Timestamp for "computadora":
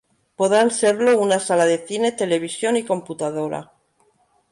2.83-3.71